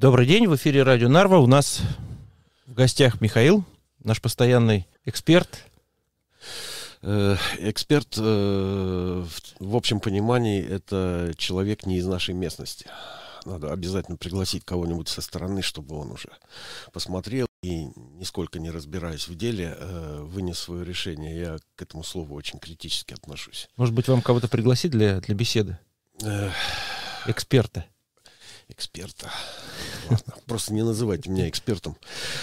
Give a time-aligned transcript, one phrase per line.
[0.00, 1.40] Добрый день, в эфире радио Нарва.
[1.40, 1.82] У нас
[2.66, 3.66] в гостях Михаил,
[4.02, 5.66] наш постоянный эксперт.
[7.02, 9.24] Э, эксперт, э,
[9.58, 12.86] в общем понимании, это человек не из нашей местности.
[13.44, 16.30] Надо обязательно пригласить кого-нибудь со стороны, чтобы он уже
[16.94, 21.38] посмотрел и, нисколько не разбираясь в деле, э, вынес свое решение.
[21.38, 23.68] Я к этому слову очень критически отношусь.
[23.76, 25.78] Может быть, вам кого-то пригласить для, для беседы?
[27.26, 27.84] Эксперта
[28.70, 29.30] эксперта.
[30.46, 31.96] Просто не называйте меня экспертом.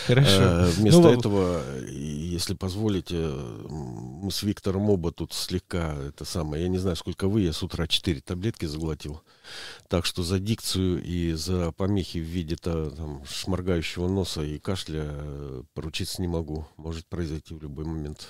[0.05, 0.41] Хорошо.
[0.41, 6.63] Э, вместо ну, этого, если позволите, мы с Виктором оба тут слегка это самое.
[6.63, 9.21] Я не знаю, сколько вы, я с утра четыре таблетки заглотил.
[9.87, 15.03] Так что за дикцию и за помехи в виде -то, там, шморгающего носа и кашля
[15.07, 16.67] э, поручиться не могу.
[16.77, 18.27] Может произойти в любой момент.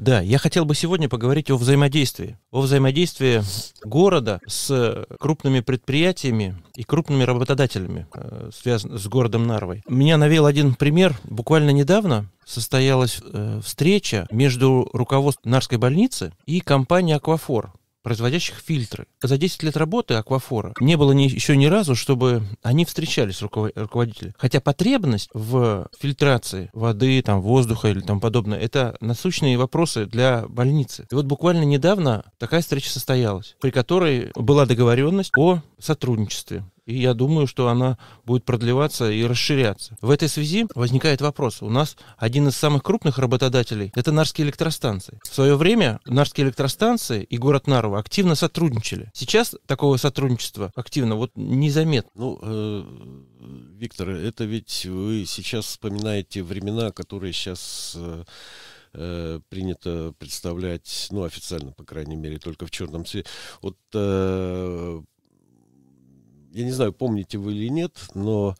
[0.00, 2.38] Да, я хотел бы сегодня поговорить о взаимодействии.
[2.50, 3.42] О взаимодействии
[3.84, 9.82] города с крупными предприятиями и крупными работодателями, э, связанными с городом Нарвой.
[9.86, 11.18] Меня навел один пример.
[11.24, 19.06] Буквально недавно состоялась э, встреча между руководством Нарской больницы и компанией «Аквафор», производящих фильтры.
[19.22, 24.34] За 10 лет работы Аквафора не было ни, еще ни разу, чтобы они встречались, руководители.
[24.38, 31.06] Хотя потребность в фильтрации воды, там, воздуха или там подобное, это насущные вопросы для больницы.
[31.10, 37.14] И вот буквально недавно такая встреча состоялась, при которой была договоренность о сотрудничестве и я
[37.14, 39.96] думаю, что она будет продлеваться и расширяться.
[40.00, 41.62] В этой связи возникает вопрос.
[41.62, 45.20] У нас один из самых крупных работодателей– это Нарские электростанции.
[45.22, 49.10] В свое время Нарские электростанции и город Нарва активно сотрудничали.
[49.14, 52.10] Сейчас такого сотрудничества активно вот незаметно.
[52.14, 52.84] Ну, э,
[53.78, 58.24] Виктор, это ведь вы сейчас вспоминаете времена, которые сейчас э,
[58.94, 63.28] э, принято представлять, ну, официально, по крайней мере, только в черном цвете.
[63.62, 65.02] Вот э,
[66.50, 68.56] я не знаю, помните вы или нет, но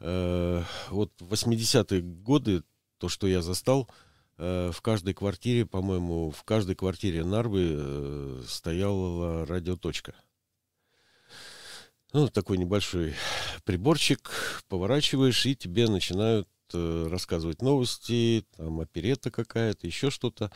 [0.00, 2.62] э, вот в 80-е годы,
[2.98, 3.88] то, что я застал,
[4.38, 10.14] э, в каждой квартире, по-моему, в каждой квартире Нарвы э, стояла радиоточка.
[12.12, 13.14] Ну, такой небольшой
[13.64, 14.30] приборчик,
[14.68, 20.50] поворачиваешь, и тебе начинают э, рассказывать новости, там оперета какая-то, еще что-то.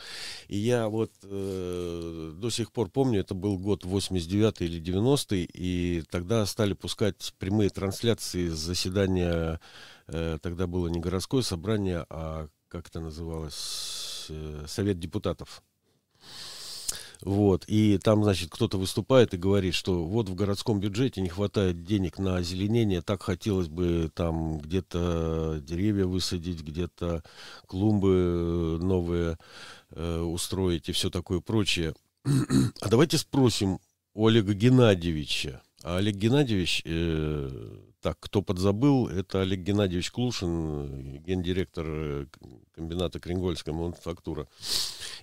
[0.47, 6.03] И я вот э, до сих пор помню, это был год 89 или 90 и
[6.09, 9.59] тогда стали пускать прямые трансляции заседания,
[10.07, 15.63] э, тогда было не городское собрание, а как это называлось, э, Совет депутатов.
[17.21, 17.63] Вот.
[17.67, 22.19] И там, значит, кто-то выступает и говорит, что вот в городском бюджете не хватает денег
[22.19, 27.23] на озеленение, так хотелось бы там где-то деревья высадить, где-то
[27.65, 29.37] клумбы новые
[29.91, 31.93] э, устроить и все такое прочее.
[32.81, 33.79] а давайте спросим
[34.13, 35.61] у Олега Геннадьевича.
[35.83, 42.25] А Олег Геннадьевич, э, так, кто подзабыл, это Олег Геннадьевич Клушин, гендиректор э,
[42.73, 44.47] комбината Кренгольская мануфактура.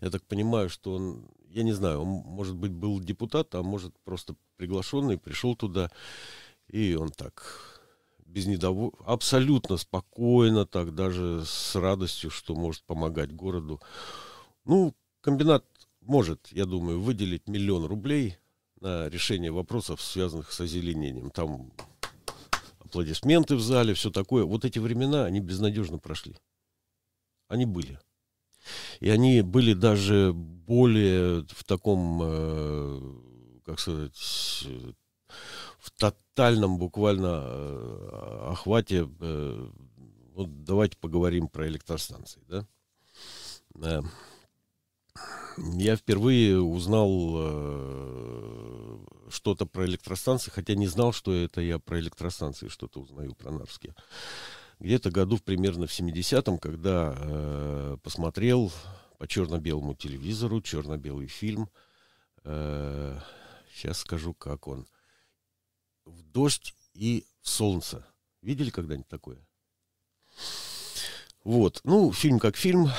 [0.01, 3.95] Я так понимаю, что он я не знаю, он, может быть, был депутат, а может,
[4.05, 5.91] просто приглашенный, пришел туда,
[6.69, 7.81] и он так
[8.19, 8.93] без недовол...
[9.07, 13.81] абсолютно спокойно, так даже с радостью, что может помогать городу.
[14.65, 15.65] Ну, комбинат
[16.01, 18.37] может, я думаю, выделить миллион рублей
[18.81, 21.31] на решение вопросов, связанных с озеленением.
[21.31, 21.73] Там
[22.81, 24.45] аплодисменты в зале, все такое.
[24.45, 26.37] Вот эти времена, они безнадежно прошли.
[27.49, 27.99] Они были.
[29.01, 33.01] И они были даже более в таком, э,
[33.67, 34.17] как сказать,
[35.79, 39.09] в тотальном буквально э, охвате.
[39.21, 39.71] Э,
[40.35, 44.03] вот давайте поговорим про электростанции, да?
[45.57, 47.39] Я впервые узнал
[49.31, 53.95] что-то про электростанции, хотя не знал, что это я про электростанции что-то узнаю про Нарвские
[54.85, 58.71] где-то году примерно в 70-м, когда э, посмотрел
[59.19, 61.71] по черно-белому телевизору черно-белый фильм.
[62.45, 63.19] Э,
[63.73, 64.87] сейчас скажу, как он.
[66.05, 68.07] В дождь и в солнце.
[68.43, 69.39] Видели когда-нибудь такое?
[71.45, 71.81] Вот.
[71.85, 72.91] Ну, фильм как фильм.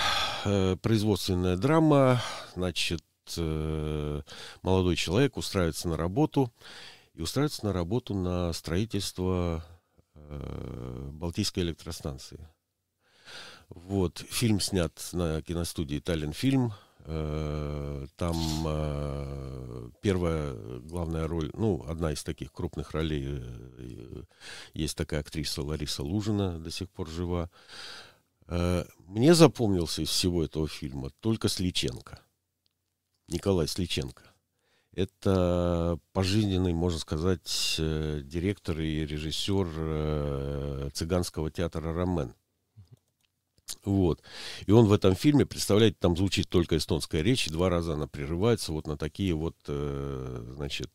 [0.44, 2.20] Э, производственная драма.
[2.56, 3.04] Значит,
[3.38, 4.22] э,
[4.64, 6.52] молодой человек устраивается на работу.
[7.14, 9.64] И устраивается на работу на строительство
[11.12, 12.48] Балтийской электростанции.
[13.70, 16.74] Вот, фильм снят на киностудии Таллин Фильм.
[17.08, 18.36] Э, там
[18.66, 23.44] э, первая главная роль, ну, одна из таких крупных ролей,
[24.74, 27.50] есть такая актриса Лариса Лужина, до сих пор жива.
[28.48, 32.20] Мне запомнился из всего этого фильма только Сличенко.
[33.28, 34.35] Николай Сличенко.
[34.96, 42.34] Это пожизненный, можно сказать, э, директор и режиссер э, цыганского театра «Ромен».
[43.84, 44.22] Вот.
[44.68, 48.08] И он в этом фильме, представляете, там звучит только эстонская речь, и два раза она
[48.08, 50.90] прерывается вот на такие вот, э, значит,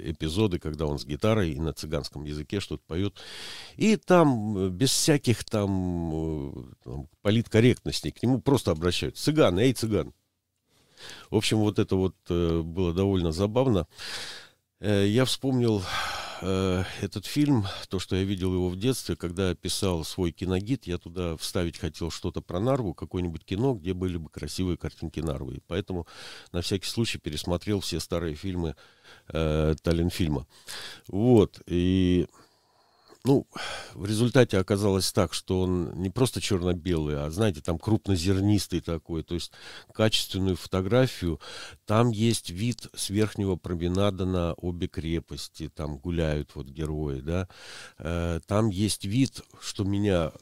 [0.00, 3.14] эпизоды, когда он с гитарой и на цыганском языке что-то поет.
[3.76, 9.24] И там без всяких там, там политкорректностей к нему просто обращаются.
[9.24, 10.14] Цыган, эй, цыган.
[11.30, 13.86] В общем, вот это вот э, было довольно забавно.
[14.80, 15.82] Э, я вспомнил
[16.40, 20.86] э, этот фильм, то, что я видел его в детстве, когда я писал свой киногид,
[20.86, 25.56] я туда вставить хотел что-то про Нарву, какое-нибудь кино, где были бы красивые картинки Нарвы.
[25.56, 26.06] И поэтому
[26.52, 28.76] на всякий случай пересмотрел все старые фильмы
[29.28, 30.46] э, Таллинфильма.
[31.08, 31.60] Вот.
[31.66, 32.26] И
[33.28, 33.46] ну,
[33.92, 39.34] в результате оказалось так, что он не просто черно-белый, а, знаете, там крупнозернистый такой, то
[39.34, 39.52] есть
[39.92, 41.38] качественную фотографию.
[41.84, 47.48] Там есть вид с верхнего променада на обе крепости, там гуляют вот герои, да.
[47.98, 50.32] Э, там есть вид, что меня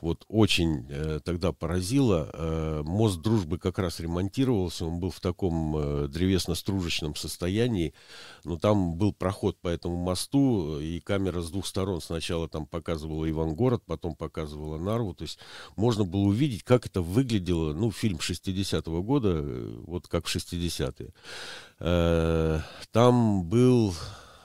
[0.00, 2.30] вот очень э, тогда поразило.
[2.32, 7.94] Э, мост дружбы как раз ремонтировался, он был в таком э, древесно-стружечном состоянии,
[8.44, 13.28] но там был проход по этому мосту, и камера с двух сторон сначала там показывала
[13.28, 15.38] Ивангород, потом показывала Нарву, то есть
[15.76, 21.12] можно было увидеть, как это выглядело, ну, фильм 60-го года, э, вот как в 60-е.
[21.80, 22.60] Э,
[22.92, 23.94] там был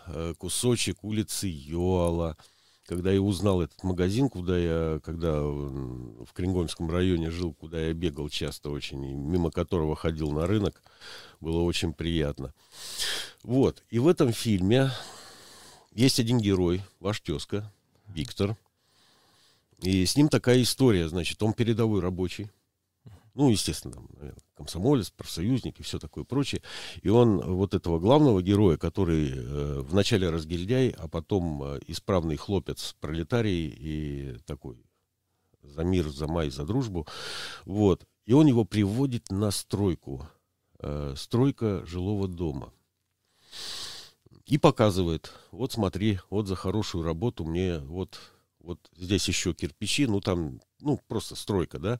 [0.07, 2.37] э, кусочек улицы Йоала,
[2.85, 8.29] когда я узнал этот магазин, куда я, когда в Крингольском районе жил, куда я бегал
[8.29, 10.81] часто очень, и мимо которого ходил на рынок,
[11.39, 12.53] было очень приятно.
[13.43, 14.91] Вот, и в этом фильме
[15.93, 17.71] есть один герой, ваш тезка,
[18.07, 18.55] Виктор,
[19.81, 22.49] и с ним такая история, значит, он передовой рабочий,
[23.35, 26.61] ну, естественно, там, наверное, комсомолец, профсоюзник и все такое прочее.
[27.01, 32.95] И он вот этого главного героя, который э, вначале разгильдяй, а потом э, исправный хлопец,
[33.01, 34.77] пролетарий и такой
[35.61, 37.05] за мир, за май, за дружбу.
[37.65, 38.07] Вот.
[38.25, 40.27] И он его приводит на стройку.
[40.79, 42.71] Э, стройка жилого дома.
[44.45, 48.17] И показывает, вот смотри, вот за хорошую работу мне вот
[48.65, 51.99] вот здесь еще кирпичи, ну там, ну просто стройка, да,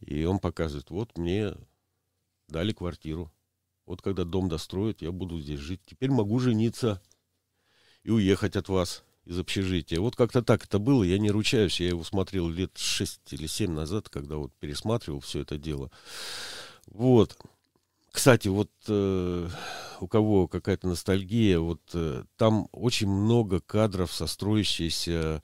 [0.00, 1.54] и он показывает, вот мне
[2.48, 3.32] дали квартиру,
[3.86, 7.02] вот когда дом достроят, я буду здесь жить, теперь могу жениться
[8.02, 10.00] и уехать от вас из общежития.
[10.00, 13.72] Вот как-то так это было, я не ручаюсь, я его смотрел лет шесть или семь
[13.72, 15.90] назад, когда вот пересматривал все это дело.
[16.86, 17.38] Вот.
[18.10, 19.48] Кстати, вот э,
[20.00, 25.42] у кого какая-то ностальгия, вот э, там очень много кадров со строящейся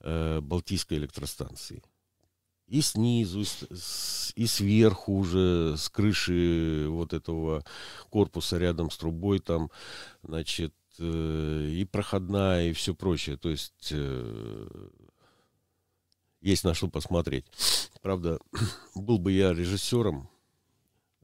[0.00, 1.82] э, Балтийской электростанции.
[2.72, 3.44] И снизу,
[4.34, 7.66] и сверху уже, с крыши вот этого
[8.08, 9.70] корпуса рядом с трубой там,
[10.22, 13.36] значит, э, и проходная, и все прочее.
[13.36, 14.88] То есть э,
[16.40, 17.44] есть на что посмотреть.
[18.00, 18.38] Правда,
[18.94, 20.30] был бы я режиссером,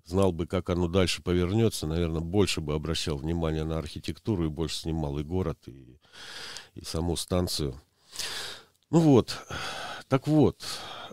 [0.05, 4.77] знал бы, как оно дальше повернется, наверное, больше бы обращал внимание на архитектуру и больше
[4.77, 5.99] снимал и город, и,
[6.75, 7.81] и саму станцию.
[8.91, 9.35] Ну вот,
[10.09, 10.63] так вот,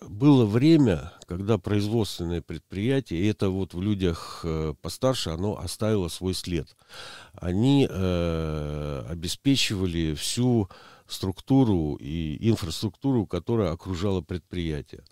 [0.07, 6.33] было время, когда производственное предприятие, и это вот в людях э, постарше, оно оставило свой
[6.33, 6.75] след.
[7.33, 10.69] Они э, обеспечивали всю
[11.07, 15.03] структуру и инфраструктуру, которая окружала предприятие.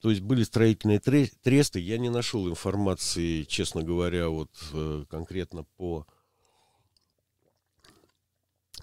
[0.00, 1.78] То есть были строительные тресты.
[1.78, 6.06] Я не нашел информации, честно говоря, вот э, конкретно по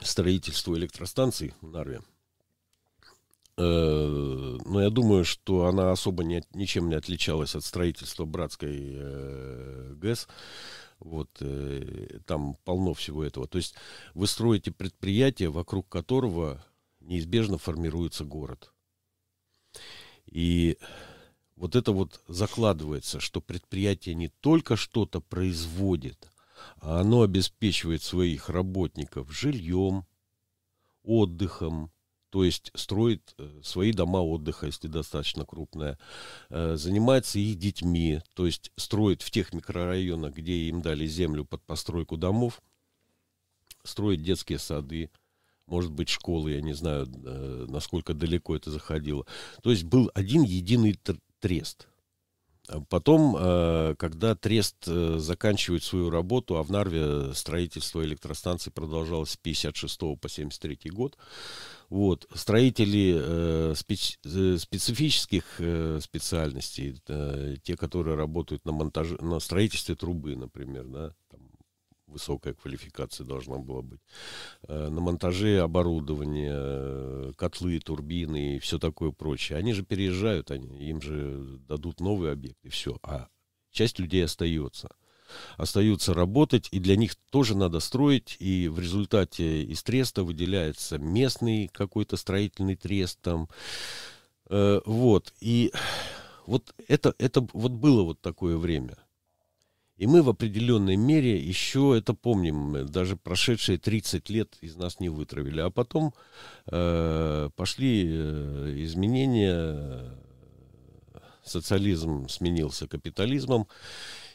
[0.01, 2.01] строительству электростанций в Нарве.
[3.59, 9.93] Э, но я думаю, что она особо не, ничем не отличалась от строительства братской э,
[9.97, 10.29] ГЭС.
[10.99, 13.47] Вот, э, там полно всего этого.
[13.47, 13.75] То есть
[14.13, 16.63] вы строите предприятие, вокруг которого
[17.01, 18.71] неизбежно формируется город.
[20.25, 20.77] И
[21.57, 26.31] вот это вот закладывается, что предприятие не только что-то производит,
[26.77, 30.05] а оно обеспечивает своих работников жильем,
[31.03, 31.91] отдыхом,
[32.29, 35.97] то есть строит э, свои дома отдыха, если достаточно крупная,
[36.49, 41.63] э, занимается их детьми, то есть строит в тех микрорайонах, где им дали землю под
[41.63, 42.61] постройку домов,
[43.83, 45.09] строит детские сады,
[45.65, 49.25] может быть, школы, я не знаю, э, насколько далеко это заходило.
[49.61, 50.99] То есть был один единый
[51.39, 51.87] трест.
[52.89, 60.29] Потом, когда Трест заканчивает свою работу, а в Нарве строительство электростанции продолжалось с 56 по
[60.29, 61.17] 73 год,
[61.89, 62.27] вот.
[62.35, 69.95] Строители э, специ, э, специфических э, специальностей, э, те, которые работают на монтаже, на строительстве
[69.95, 71.48] трубы, например, да, там,
[72.09, 74.01] высокая квалификация должна была быть.
[74.67, 79.57] Э, на монтаже оборудования, э, котлы, турбины и все такое прочее.
[79.57, 82.97] Они же переезжают, они, им же дадут новый объект и все.
[83.03, 83.27] А
[83.71, 84.89] часть людей остается.
[85.57, 91.67] Остаются работать, и для них тоже надо строить, и в результате из треста выделяется местный
[91.67, 93.47] какой-то строительный трест там.
[94.49, 95.71] Э, вот, и
[96.47, 98.97] вот это, это вот было вот такое время–
[99.99, 105.09] и мы в определенной мере еще это помним, даже прошедшие 30 лет из нас не
[105.09, 105.59] вытравили.
[105.59, 106.13] А потом
[106.67, 110.17] э, пошли э, изменения,
[111.43, 113.67] социализм сменился капитализмом,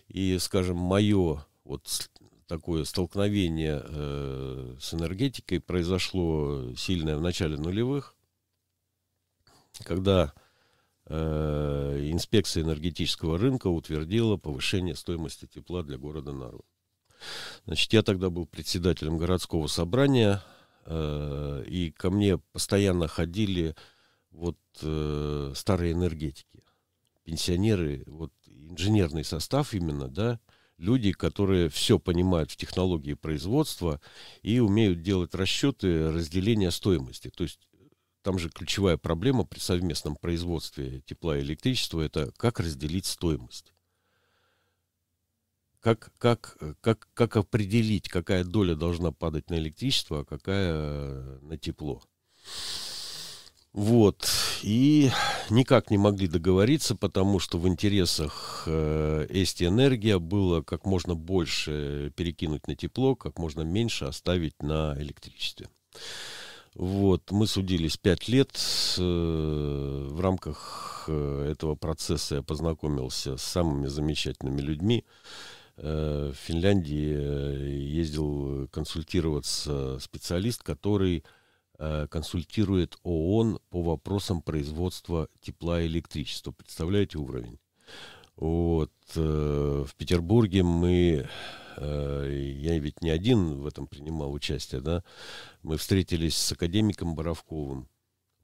[0.09, 2.11] и, скажем, мое вот
[2.47, 8.15] такое столкновение э, с энергетикой произошло сильное в начале нулевых,
[9.83, 10.35] когда
[11.07, 16.63] Э, инспекция энергетического рынка утвердила повышение стоимости тепла для города Нарвы.
[17.67, 20.43] Значит, я тогда был председателем городского собрания,
[20.87, 23.75] э, и ко мне постоянно ходили
[24.31, 26.65] вот э, старые энергетики,
[27.25, 30.41] пенсионеры, вот инженерный состав именно, да,
[30.79, 34.01] люди, которые все понимают в технологии производства
[34.43, 37.31] и умеют делать расчеты разделения стоимости.
[37.31, 37.69] То есть
[38.25, 43.75] там же ключевая проблема при совместном производстве тепла и электричества– это как разделить стоимость.
[45.81, 52.03] Как, как, как, как определить, какая доля должна падать на электричество, а какая на тепло.
[53.75, 54.27] Вот.
[54.63, 55.11] И
[55.51, 62.11] никак не могли договориться, потому что в интересах э, Эсти Энергия было как можно больше
[62.17, 65.69] перекинуть на тепло, как можно меньше оставить на электричестве.
[66.75, 68.51] Вот, мы судились пять лет.
[68.99, 75.05] Э, в рамках э, этого процесса я познакомился с самыми замечательными людьми.
[75.77, 81.25] Э, в Финляндии ездил консультироваться специалист, который
[81.77, 86.53] консультирует ООН по вопросам производства тепла и электричества.
[86.53, 87.59] Представляете уровень?
[88.37, 88.93] Вот.
[89.17, 91.29] В Петербурге мы
[91.79, 95.03] я ведь не один в этом принимал участие, да,
[95.63, 97.89] мы встретились с академиком Боровковым.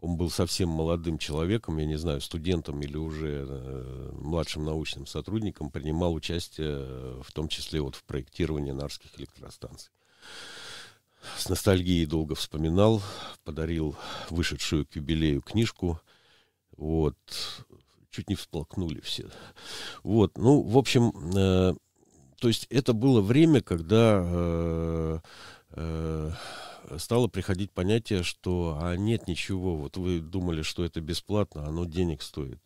[0.00, 5.70] Он был совсем молодым человеком, я не знаю, студентом или уже э, младшим научным сотрудником,
[5.70, 9.90] принимал участие э, в том числе вот в проектировании нарских электростанций.
[11.36, 13.02] С ностальгией долго вспоминал,
[13.44, 13.94] подарил
[14.30, 16.00] вышедшую к юбилею книжку.
[16.78, 17.16] Вот,
[18.10, 19.28] чуть не всплакнули все.
[20.02, 21.74] Вот, ну, в общем, э,
[22.40, 25.18] то есть это было время, когда э,
[25.72, 26.32] э,
[26.96, 32.22] стало приходить понятие, что а нет ничего, вот вы думали, что это бесплатно, оно денег
[32.22, 32.58] стоит.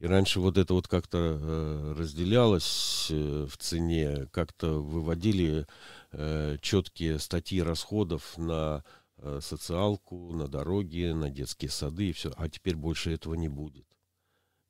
[0.00, 5.66] И раньше вот это вот как-то э, разделялось э, в цене, как-то выводили
[6.12, 8.84] э, четкие статьи расходов на
[9.18, 12.30] э, социалку, на дороги, на детские сады и все.
[12.36, 13.86] А теперь больше этого не будет.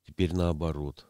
[0.05, 1.07] Теперь наоборот.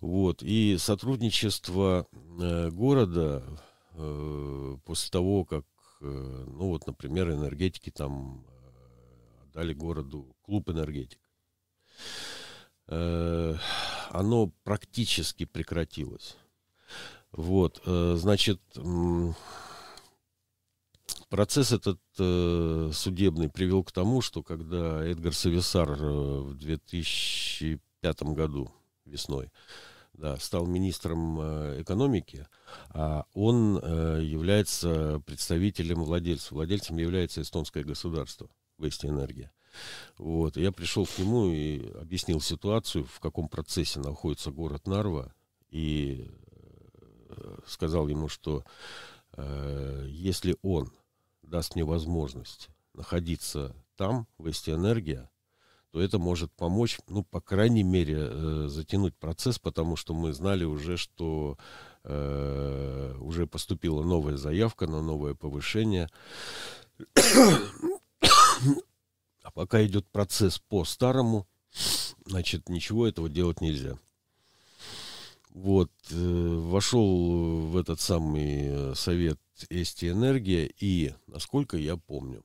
[0.00, 0.42] Вот.
[0.42, 2.06] И сотрудничество
[2.40, 3.44] э, города
[3.92, 5.64] э, после того, как,
[6.00, 8.44] э, ну вот, например, энергетики там
[9.54, 11.20] дали городу клуб энергетик,
[12.86, 16.36] оно практически прекратилось.
[17.32, 18.60] Вот, значит,
[21.28, 28.72] процесс этот судебный привел к тому, что когда Эдгар Сависар в 2005 году
[29.04, 29.50] весной,
[30.12, 32.46] да, стал министром э, экономики,
[32.90, 36.52] а он э, является представителем владельцев.
[36.52, 39.52] Владельцем является эстонское государство, Вести Энергия.
[40.18, 45.34] Вот, я пришел к нему и объяснил ситуацию, в каком процессе находится город Нарва,
[45.70, 46.30] и
[47.28, 48.64] э, сказал ему, что
[49.32, 50.92] э, если он
[51.42, 55.30] даст мне возможность находиться там, в Вести Энергия,
[55.92, 60.64] то это может помочь, ну, по крайней мере, э, затянуть процесс, потому что мы знали
[60.64, 61.58] уже, что
[62.04, 66.08] э, уже поступила новая заявка на новое повышение.
[69.42, 71.46] А пока идет процесс по старому,
[72.24, 73.98] значит, ничего этого делать нельзя.
[75.50, 82.42] Вот, э, вошел в этот самый э, совет Эсти Энергия, и, насколько я помню,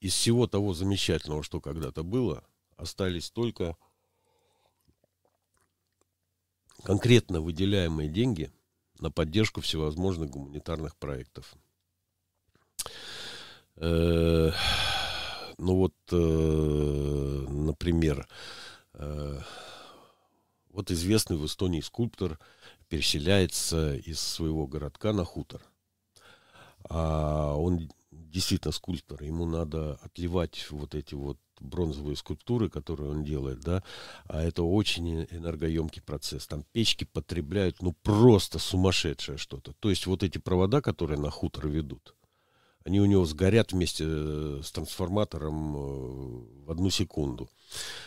[0.00, 2.42] из всего того замечательного, что когда-то было,
[2.76, 3.76] остались только
[6.82, 8.50] конкретно выделяемые деньги
[8.98, 11.54] на поддержку всевозможных гуманитарных проектов.
[13.76, 14.50] Э,
[15.58, 18.26] ну вот, э, например,
[18.94, 19.40] э,
[20.70, 22.38] вот известный в Эстонии скульптор
[22.88, 25.62] переселяется из своего городка на хутор.
[26.88, 27.90] А он
[28.30, 33.82] действительно скульптор, ему надо отливать вот эти вот бронзовые скульптуры, которые он делает, да,
[34.24, 36.46] а это очень энергоемкий процесс.
[36.46, 39.74] Там печки потребляют, ну, просто сумасшедшее что-то.
[39.74, 42.14] То есть вот эти провода, которые на хутор ведут,
[42.84, 47.50] они у него сгорят вместе э, с трансформатором э, в одну секунду.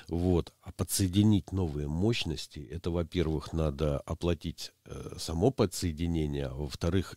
[0.07, 0.51] Вот.
[0.61, 7.15] А подсоединить новые мощности, это, во-первых, надо оплатить э, само подсоединение, а во-вторых,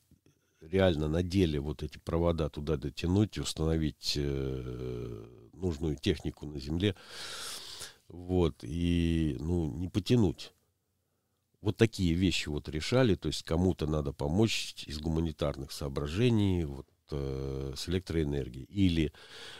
[0.70, 6.94] реально на деле вот эти провода туда дотянуть, установить э, нужную технику на земле,
[8.08, 10.52] вот, и, ну, не потянуть.
[11.61, 17.73] Вот такие вещи вот решали, то есть кому-то надо помочь из гуманитарных соображений, вот, э,
[17.76, 19.12] с электроэнергией, или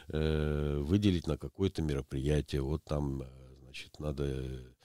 [0.09, 3.27] э, выделить на какое-то мероприятие, вот там, э,
[3.63, 4.76] значит, надо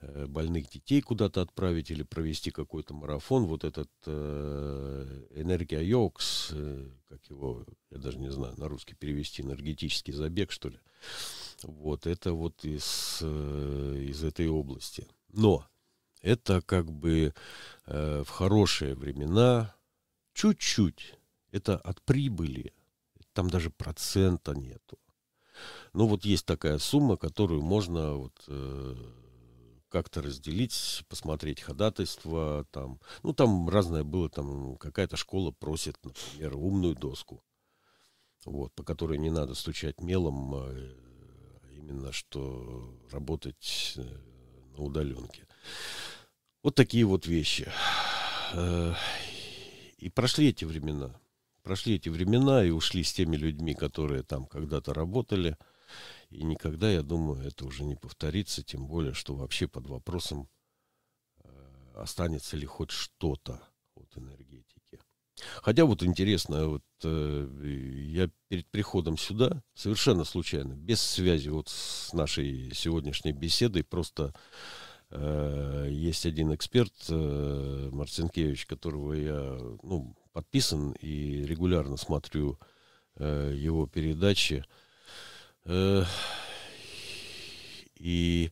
[0.00, 3.46] больных детей куда-то отправить или провести какой-то марафон.
[3.46, 9.42] Вот этот э, энергия йокс, э, как его, я даже не знаю, на русский перевести,
[9.42, 10.78] энергетический забег, что ли.
[11.62, 15.06] Вот, это вот из, э, из этой области.
[15.32, 15.66] Но
[16.22, 17.34] это как бы
[17.86, 19.74] э, в хорошие времена
[20.34, 21.14] чуть-чуть.
[21.52, 22.72] Это от прибыли.
[23.32, 24.98] Там даже процента нету.
[25.92, 28.94] Ну вот есть такая сумма, которую можно вот э,
[29.90, 36.94] как-то разделить, посмотреть ходатайство, там, ну, там разное было, там, какая-то школа просит, например, умную
[36.94, 37.42] доску,
[38.44, 40.74] вот, по которой не надо стучать мелом, а
[41.72, 44.02] именно что работать э,
[44.76, 45.46] на удаленке.
[46.62, 47.70] Вот такие вот вещи.
[48.54, 48.94] Э,
[49.98, 51.20] и прошли эти времена.
[51.62, 55.58] Прошли эти времена и ушли с теми людьми, которые там когда-то работали–
[56.30, 60.48] и никогда, я думаю, это уже не повторится, тем более, что вообще под вопросом
[61.42, 61.48] э,
[61.96, 63.60] останется ли хоть что-то
[63.96, 65.00] от энергетики.
[65.62, 72.12] Хотя вот интересно, вот э, я перед приходом сюда совершенно случайно, без связи вот с
[72.12, 74.32] нашей сегодняшней беседой, просто
[75.10, 82.56] э, есть один эксперт э, Марцинкевич, которого я ну, подписан и регулярно смотрю
[83.16, 84.64] э, его передачи.
[84.64, 84.79] Э,
[88.00, 88.50] и,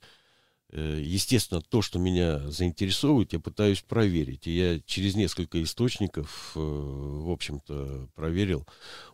[0.70, 4.46] э, естественно, то, что меня заинтересовывает, я пытаюсь проверить.
[4.46, 8.66] И я через несколько источников, э, в общем-то, проверил.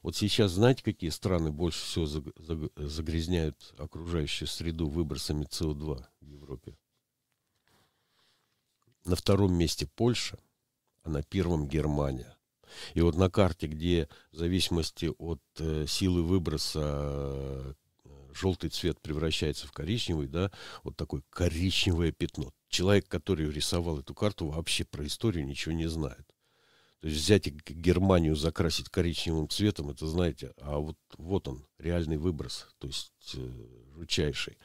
[0.03, 2.07] Вот сейчас, знаете, какие страны больше всего
[2.77, 6.77] загрязняют окружающую среду выбросами СО2 в Европе?
[9.05, 10.39] На втором месте Польша,
[11.03, 12.37] а на первом Германия.
[12.95, 17.77] И вот на карте, где в зависимости от э, силы выброса
[18.37, 20.51] желтый цвет превращается в коричневый, да,
[20.83, 22.53] вот такое коричневое пятно.
[22.69, 26.27] Человек, который рисовал эту карту, вообще про историю ничего не знает.
[27.01, 32.67] То есть взять Германию, закрасить коричневым цветом, это знаете, а вот, вот он, реальный выброс,
[32.79, 34.57] то есть э, жучайший.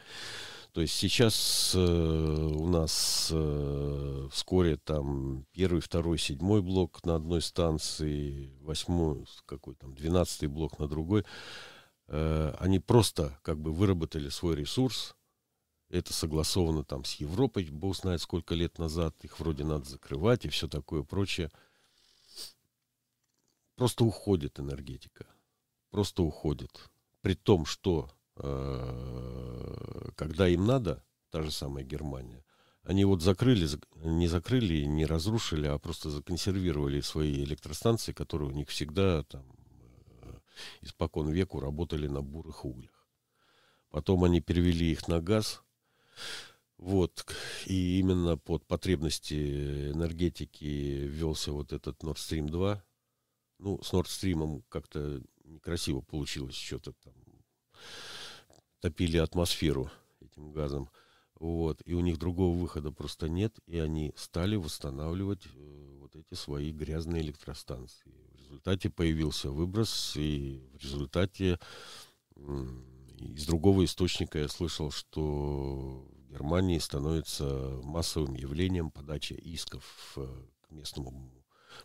[0.71, 7.41] То есть сейчас э, у нас э, вскоре там первый, второй, седьмой блок на одной
[7.41, 11.25] станции, восьмой, какой там, двенадцатый блок на другой.
[12.12, 15.15] Э, они просто как бы выработали свой ресурс.
[15.89, 19.15] Это согласовано там с Европой, бог знает сколько лет назад.
[19.24, 21.52] Их вроде надо закрывать и все такое прочее.
[23.76, 25.28] Просто уходит энергетика.
[25.91, 26.89] Просто уходит.
[27.22, 32.43] При том, что э, когда им надо, та же самая Германия,
[32.84, 38.69] они вот закрыли, не закрыли, не разрушили, а просто законсервировали свои электростанции, которые у них
[38.69, 39.45] всегда там
[40.82, 43.08] испокон веку работали на бурых углях.
[43.89, 45.63] Потом они перевели их на газ.
[46.78, 47.26] Вот.
[47.65, 52.84] И именно под потребности энергетики ввелся вот этот Nord Stream 2.
[53.60, 57.13] Ну, с Nord Stream как-то некрасиво получилось что-то там.
[58.80, 59.91] Топили атмосферу
[60.22, 60.89] этим газом.
[61.36, 61.82] Вот.
[61.86, 63.60] И у них другого выхода просто нет.
[63.65, 68.13] И они стали восстанавливать э, вот эти свои грязные электростанции
[68.50, 71.60] результате появился выброс, и в результате
[73.20, 77.46] из другого источника я слышал, что в Германии становится
[77.84, 80.26] массовым явлением подача исков э,
[80.62, 81.32] к местному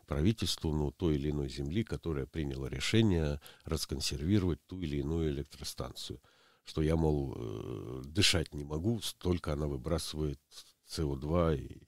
[0.07, 6.21] правительству ну, той или иной земли, которая приняла решение расконсервировать ту или иную электростанцию.
[6.65, 10.41] Что я, мол, э, дышать не могу, столько она выбрасывает
[10.89, 11.85] СО2 и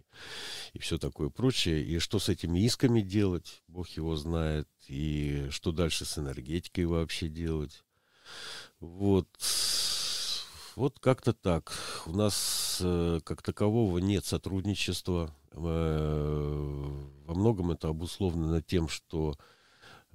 [0.72, 1.82] и все такое прочее.
[1.82, 4.68] И что с этими исками делать, Бог его знает.
[4.88, 7.84] И что дальше с энергетикой вообще делать.
[8.80, 9.28] Вот.
[10.76, 11.72] вот как-то так.
[12.06, 15.34] У нас э, как такового нет сотрудничества.
[15.52, 15.58] Э,
[17.24, 19.36] во многом это обусловлено тем, что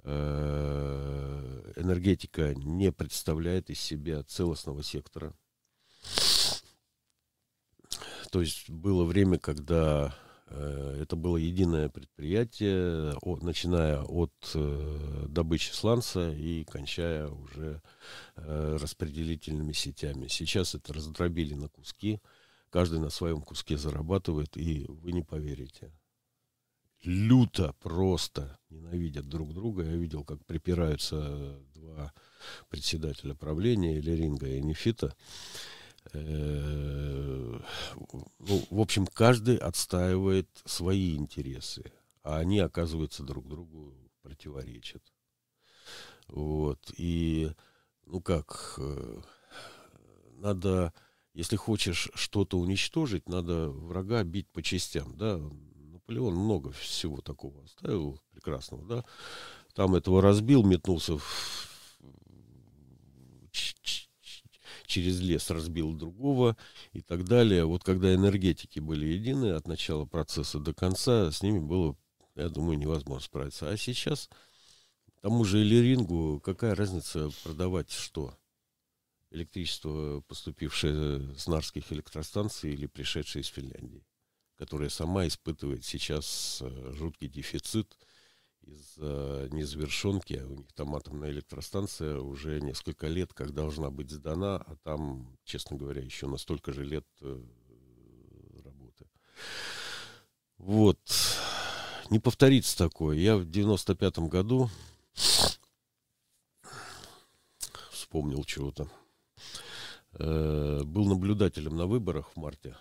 [0.04, 5.34] э, энергетика не представляет из себя целостного сектора.
[8.32, 10.16] То есть было время, когда
[10.48, 17.82] э, это было единое предприятие, начиная от э, добычи сланца и кончая уже
[18.38, 20.28] э, распределительными сетями.
[20.28, 22.22] Сейчас это раздробили на куски,
[22.70, 25.92] каждый на своем куске зарабатывает, и вы не поверите.
[27.04, 29.84] Люто просто ненавидят друг друга.
[29.84, 32.14] Я видел, как припираются два
[32.70, 35.18] председателя правления, Элеринга и Нефита.
[36.14, 37.62] Ну,
[38.70, 41.92] в общем, каждый отстаивает свои интересы,
[42.24, 45.02] а они, оказывается, друг другу противоречат.
[46.28, 46.80] Вот.
[46.98, 47.52] И,
[48.06, 49.22] ну как, э,
[50.38, 50.94] надо,
[51.34, 55.40] если хочешь что-то уничтожить, надо врага бить по частям, да.
[55.92, 59.06] Наполеон много всего такого оставил прекрасного, да.
[59.74, 61.71] Там этого разбил, метнулся в
[64.92, 66.58] через лес разбил другого
[66.92, 67.66] и так далее.
[67.66, 71.96] Вот когда энергетики были едины от начала процесса до конца, с ними было,
[72.36, 73.70] я думаю, невозможно справиться.
[73.70, 74.30] А сейчас
[75.22, 78.38] тому же Элерингу какая разница продавать что?
[79.32, 84.06] Электричество, поступившее с нарских электростанций или пришедшее из Финляндии,
[84.58, 87.98] которая сама испытывает сейчас э, жуткий дефицит–
[88.72, 90.42] из-за незавершенки.
[90.48, 95.78] У них там атомная электростанция уже несколько лет, как должна быть сдана, а там, честно
[95.78, 97.44] говоря, еще на столько же лет э,
[98.64, 99.06] работы.
[100.58, 101.00] Вот.
[102.10, 103.18] Не повторится такое.
[103.18, 104.70] Я в 95-м году
[107.92, 108.90] вспомнил чего-то.
[110.14, 112.76] Э, был наблюдателем на выборах в марте.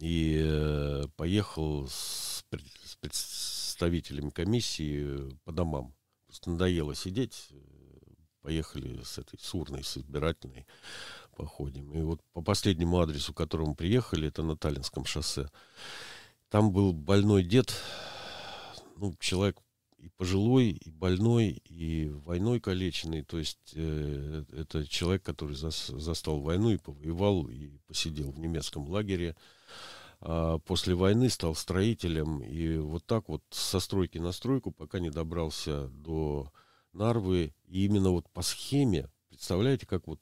[0.00, 2.44] И э, поехал с,
[2.80, 2.96] с
[3.74, 5.92] представителями комиссии по домам.
[6.26, 7.48] Просто надоело сидеть.
[8.40, 10.64] Поехали с этой сурной, с избирательной
[11.34, 11.92] походим.
[11.92, 15.48] И вот по последнему адресу, к которому приехали, это на Таллинском шоссе,
[16.50, 17.74] там был больной дед,
[18.96, 19.58] ну, человек
[19.98, 23.22] и пожилой, и больной, и войной калеченный.
[23.22, 28.88] То есть э, это человек, который зас, застал войну и повоевал, и посидел в немецком
[28.88, 29.34] лагере.
[30.26, 35.10] А после войны стал строителем, и вот так вот со стройки на стройку, пока не
[35.10, 36.50] добрался до
[36.94, 40.20] Нарвы, и именно вот по схеме, представляете, как вот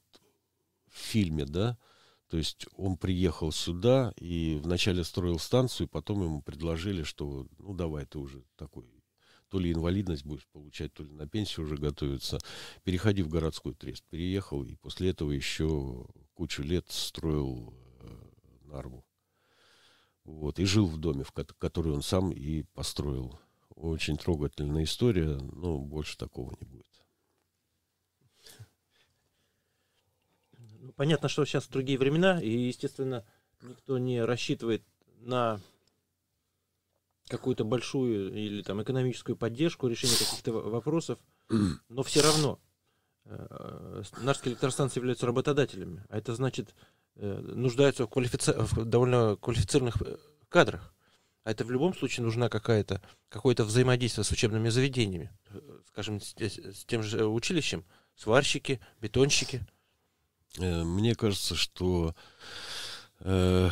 [0.91, 1.77] в фильме, да,
[2.27, 8.05] то есть он приехал сюда и вначале строил станцию, потом ему предложили, что ну давай
[8.05, 8.85] ты уже такой,
[9.47, 12.39] то ли инвалидность будешь получать, то ли на пенсию уже готовиться,
[12.83, 14.03] переходи в городской трест.
[14.09, 18.07] Переехал и после этого еще кучу лет строил э,
[18.65, 19.05] Нарву.
[20.23, 23.39] Вот, и жил в доме, в который он сам и построил.
[23.75, 26.87] Очень трогательная история, но больше такого не будет.
[30.79, 33.25] Ну, понятно, что сейчас другие времена, и, естественно,
[33.61, 34.83] никто не рассчитывает
[35.19, 35.59] на
[37.27, 41.19] какую-то большую или там экономическую поддержку, решение каких-то вопросов,
[41.89, 42.59] но все равно
[43.25, 48.53] э, Нарские электростанции являются работодателями, а это значит, Э, нуждаются в, квалифици...
[48.53, 50.17] в довольно квалифицированных э,
[50.49, 50.93] кадрах.
[51.43, 55.31] А это в любом случае нужна какая-то, какое-то взаимодействие с учебными заведениями.
[55.49, 59.65] Э, скажем, с, с тем же училищем, сварщики, бетонщики.
[60.57, 62.15] Мне кажется, что
[63.19, 63.69] э,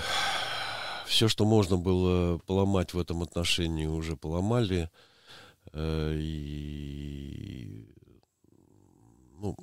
[1.06, 4.90] все, что можно было поломать в этом отношении, уже поломали.
[5.74, 7.88] Э, и
[9.42, 9.56] ну,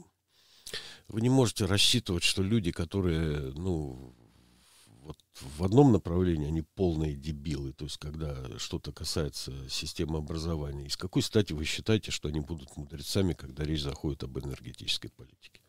[1.08, 4.14] вы не можете рассчитывать, что люди, которые, ну,
[5.02, 5.16] вот
[5.56, 10.86] в одном направлении они полные дебилы, то есть когда что-то касается системы образования.
[10.86, 15.08] И с какой стати вы считаете, что они будут мудрецами, когда речь заходит об энергетической
[15.08, 15.62] политике?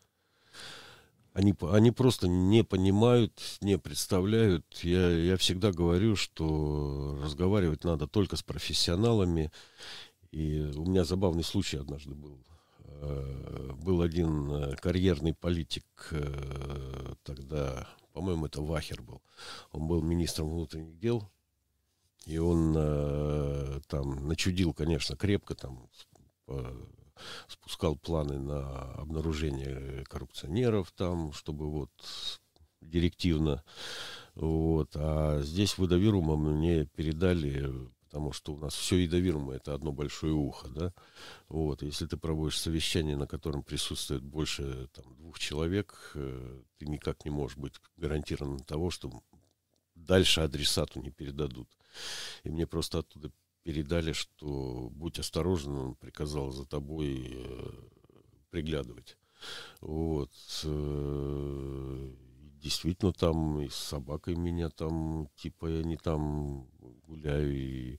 [1.32, 4.66] Они, они просто не понимают, не представляют.
[4.82, 9.52] Я, я всегда говорю, что разговаривать надо только с профессионалами.
[10.32, 12.44] И у меня забавный случай однажды был
[13.00, 19.22] был один э, карьерный политик э, тогда, по-моему, это Вахер был.
[19.72, 21.30] Он был министром внутренних дел,
[22.26, 22.74] и он
[23.88, 25.88] там начудил, конечно, крепко, там
[27.48, 31.90] спускал планы на обнаружение коррупционеров там, чтобы вот
[32.82, 33.64] директивно.
[34.34, 34.90] Вот.
[34.94, 37.72] А здесь в Выдавирума мне передали
[38.10, 40.92] потому что у нас все ядовирмо, это одно большое ухо, да.
[41.48, 47.24] Вот, если ты проводишь совещание, на котором присутствует больше там, двух человек, э, ты никак
[47.24, 49.22] не можешь быть гарантирован того, что
[49.94, 51.68] дальше адресату не передадут.
[52.42, 53.30] И мне просто оттуда
[53.62, 57.70] передали, что будь осторожен, он приказал за тобой э,
[58.50, 59.16] приглядывать.
[59.80, 60.32] Вот.
[60.64, 62.14] Э,
[62.60, 66.68] действительно там и с собакой меня там, типа, я не там
[67.06, 67.98] гуляю и,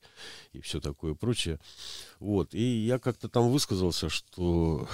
[0.54, 1.60] и все такое прочее.
[2.20, 2.54] Вот.
[2.54, 4.88] И я как-то там высказался, что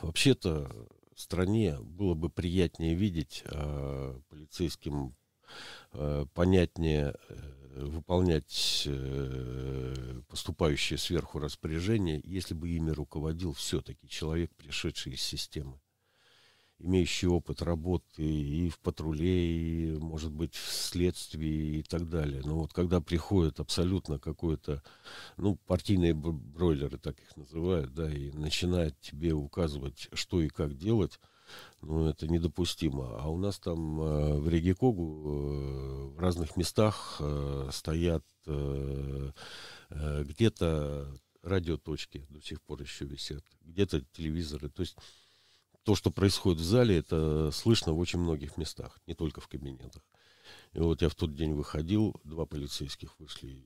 [0.00, 0.70] вообще-то
[1.18, 5.16] стране было бы приятнее видеть а, полицейским
[5.92, 15.14] а, понятнее э, выполнять э, поступающие сверху распоряжения, если бы ими руководил все-таки человек, пришедший
[15.14, 15.80] из системы
[16.78, 22.42] имеющий опыт работы и в патруле, и, может быть, в следствии и так далее.
[22.44, 24.82] Но вот когда приходит абсолютно какой-то,
[25.36, 31.18] ну, партийные бройлеры, так их называют, да, и начинает тебе указывать, что и как делать,
[31.80, 33.18] ну, это недопустимо.
[33.20, 39.30] А у нас там э, в Регикогу э, в разных местах э, стоят э,
[39.90, 41.12] э, где-то
[41.42, 44.68] радиоточки до сих пор еще висят, где-то телевизоры.
[44.68, 44.96] То есть
[45.88, 50.02] то, что происходит в зале, это слышно в очень многих местах, не только в кабинетах.
[50.74, 53.64] И вот я в тот день выходил, два полицейских вышли,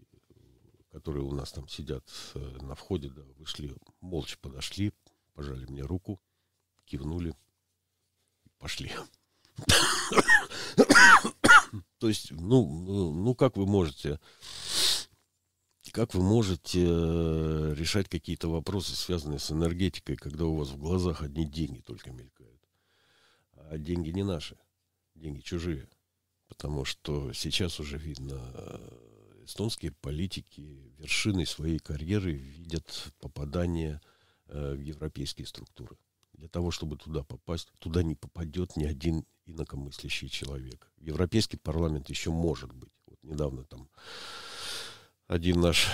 [0.92, 2.04] которые у нас там сидят
[2.34, 4.92] э, на входе, да, вышли, молча подошли,
[5.34, 6.20] пожали мне руку,
[6.84, 7.34] кивнули,
[8.58, 8.92] пошли.
[11.98, 14.20] То есть, ну, ну, ну, как вы можете
[15.92, 21.22] как вы можете э, решать какие-то вопросы, связанные с энергетикой, когда у вас в глазах
[21.22, 22.60] одни деньги только мелькают?
[23.52, 24.56] А деньги не наши,
[25.14, 25.88] деньги чужие.
[26.48, 34.00] Потому что сейчас уже видно, э, эстонские политики вершиной своей карьеры видят попадание
[34.46, 35.96] э, в европейские структуры.
[36.32, 40.90] Для того, чтобы туда попасть, туда не попадет ни один инакомыслящий человек.
[40.96, 42.92] Европейский парламент еще может быть.
[43.06, 43.90] Вот недавно там
[45.32, 45.88] один наш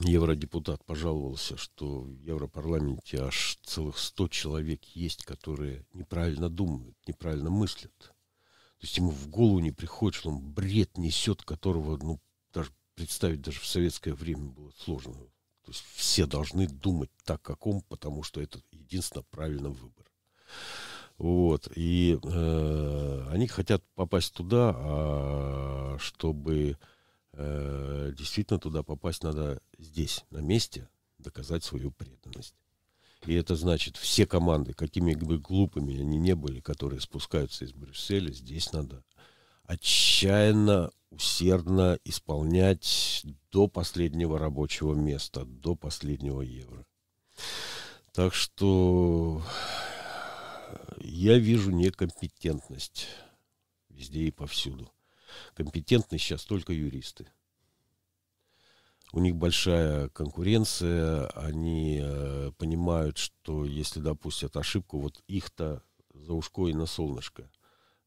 [0.00, 7.96] евродепутат пожаловался, что в Европарламенте аж целых 100 человек есть, которые неправильно думают, неправильно мыслят.
[8.00, 12.20] То есть ему в голову не приходит, что он бред несет, которого, ну,
[12.52, 15.14] даже представить даже в советское время было сложно.
[15.14, 20.04] То есть все должны думать так, как он, потому что это единственно правильный выбор.
[21.16, 21.68] Вот.
[21.76, 26.76] И э, они хотят попасть туда, а, чтобы
[27.36, 32.54] э, действительно туда попасть надо здесь, на месте, доказать свою преданность.
[33.26, 38.30] И это значит, все команды, какими бы глупыми они не были, которые спускаются из Брюсселя,
[38.32, 39.02] здесь надо
[39.64, 46.86] отчаянно, усердно исполнять до последнего рабочего места, до последнего евро.
[48.12, 49.42] Так что
[50.98, 53.08] я вижу некомпетентность
[53.88, 54.92] везде и повсюду
[55.54, 57.26] компетентны сейчас только юристы.
[59.12, 66.66] У них большая конкуренция, они э, понимают, что если допустят ошибку, вот их-то за ушко
[66.66, 67.48] и на солнышко.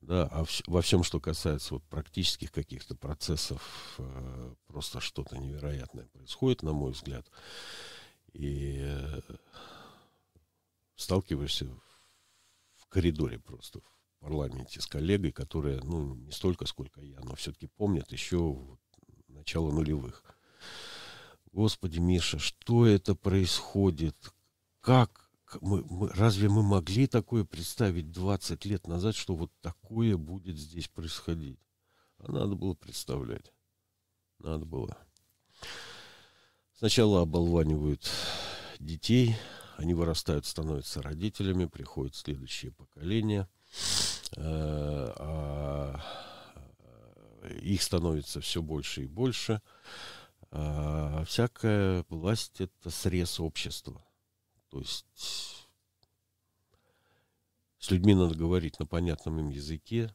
[0.01, 6.05] Да, а в, во всем, что касается вот практических каких-то процессов, э, просто что-то невероятное
[6.07, 7.25] происходит, на мой взгляд.
[8.33, 9.21] И э,
[10.95, 11.81] сталкиваешься в,
[12.75, 13.81] в коридоре просто,
[14.19, 18.58] парламенте с коллегой, которая, ну, не столько, сколько я, но все-таки помнят еще
[19.27, 20.23] начало нулевых.
[21.51, 24.15] Господи, Миша, что это происходит?
[24.82, 25.29] Как?
[25.62, 30.88] Мы, мы, разве мы могли такое представить 20 лет назад, что вот такое будет здесь
[30.88, 31.60] происходить?
[32.19, 33.51] А надо было представлять.
[34.38, 34.97] Надо было.
[36.77, 38.10] Сначала оболванивают
[38.79, 39.36] детей,
[39.77, 43.47] они вырастают, становятся родителями, приходит следующее поколение–
[44.36, 45.99] а,
[47.62, 49.62] их становится все больше и больше.
[50.51, 54.03] А всякая власть это срез общества.
[54.69, 55.67] То есть
[57.77, 60.13] с людьми надо говорить на понятном им языке,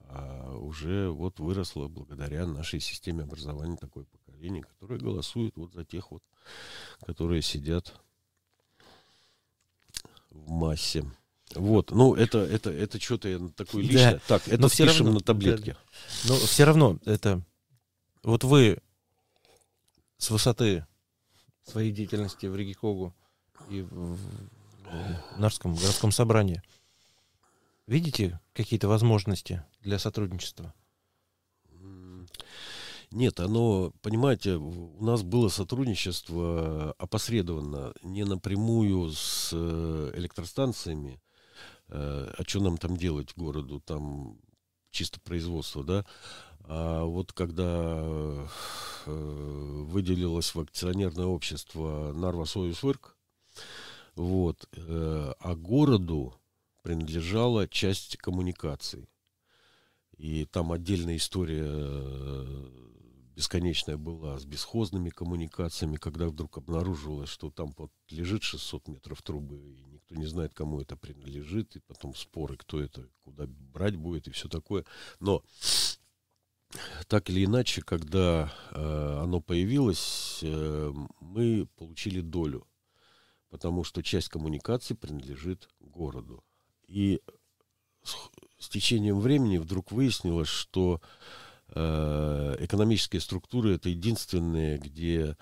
[0.00, 6.10] а уже вот выросло благодаря нашей системе образования такое поколение, которое голосует вот за тех
[6.10, 6.22] вот,
[7.06, 7.94] которые сидят
[10.30, 11.04] в массе.
[11.54, 14.14] Вот, ну это, это, это что-то такое личное.
[14.14, 14.20] Да.
[14.26, 15.76] Так, это Но все равно, на таблетке.
[16.24, 17.42] Да, но все равно это...
[18.22, 18.78] Вот вы
[20.18, 20.86] с высоты
[21.64, 23.14] своей деятельности в Ригикогу
[23.68, 24.18] и в, в
[25.38, 26.62] Нарском городском собрании
[27.86, 30.74] видите какие-то возможности для сотрудничества?
[33.10, 41.20] Нет, оно, понимаете, у нас было сотрудничество опосредованно, не напрямую с э, электростанциями.
[41.92, 43.80] Э, а что нам там делать городу?
[43.80, 44.38] Там
[44.90, 46.06] чисто производство, да?
[46.64, 48.02] А вот когда
[49.06, 53.16] э, выделилось в акционерное общество Нарва Союз Вырк,
[54.14, 56.34] вот, а городу
[56.82, 59.08] принадлежала часть коммуникаций.
[60.18, 61.64] И там отдельная история
[63.34, 69.56] бесконечная была с бесхозными коммуникациями, когда вдруг обнаружилось, что там вот лежит 600 метров трубы,
[69.58, 74.28] и никто не знает, кому это принадлежит, и потом споры, кто это, куда брать будет,
[74.28, 74.84] и все такое.
[75.20, 75.42] Но
[77.08, 82.66] так или иначе, когда э, оно появилось, э, мы получили долю,
[83.50, 86.42] потому что часть коммуникаций принадлежит городу.
[86.86, 87.20] И
[88.02, 88.16] с,
[88.58, 91.00] с течением времени вдруг выяснилось, что
[91.74, 95.36] Э, экономические структуры это единственные, где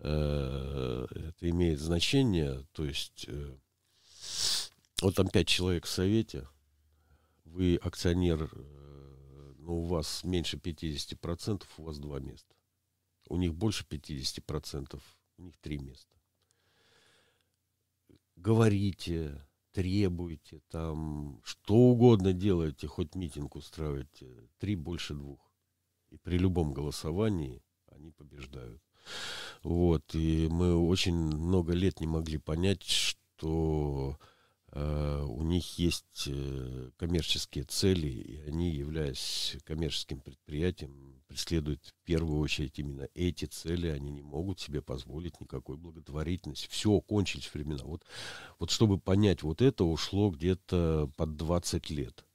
[0.00, 2.66] э, это имеет значение.
[2.72, 3.56] То есть э,
[5.02, 6.48] вот там пять человек в совете,
[7.44, 8.50] вы акционер,
[9.58, 12.54] но у вас меньше 50%, у вас два места.
[13.28, 15.00] У них больше 50%,
[15.38, 16.16] у них три места.
[18.36, 25.40] Говорите, требуйте, там что угодно делайте, хоть митинг устраивайте, три больше двух.
[26.10, 28.82] И при любом голосовании они побеждают.
[29.62, 30.14] Вот.
[30.14, 34.35] И мы очень много лет не могли понять, что э,
[34.78, 42.78] у них есть э, коммерческие цели, и они, являясь коммерческим предприятием, преследуют в первую очередь
[42.78, 43.88] именно эти цели.
[43.88, 46.68] Они не могут себе позволить никакой благотворительности.
[46.70, 47.84] Все, кончились времена.
[47.84, 48.04] Вот,
[48.58, 52.26] вот чтобы понять вот это, ушло где-то под 20 лет.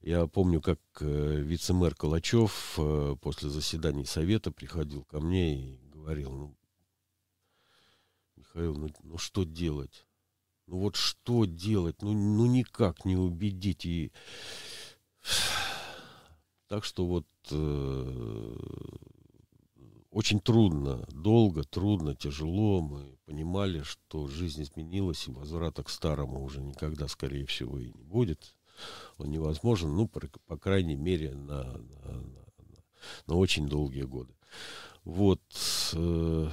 [0.00, 6.30] Я помню, как э, вице-мэр Калачев э, после заседаний совета приходил ко мне и говорил,
[6.30, 6.56] ну,
[8.36, 10.03] Михаил, ну, ну что делать?
[10.66, 12.02] Ну вот что делать?
[12.02, 13.84] Ну, ну никак не убедить.
[13.84, 14.12] И...
[16.66, 18.56] Так что вот э,
[20.10, 22.80] очень трудно, долго, трудно, тяжело.
[22.80, 28.02] Мы понимали, что жизнь изменилась, и возврата к старому уже никогда, скорее всего, и не
[28.02, 28.56] будет
[29.18, 32.44] он невозможен, ну, по, по крайней мере, на, на, на,
[33.26, 34.34] на очень долгие годы.
[35.04, 35.40] Вот.
[35.92, 36.50] Э,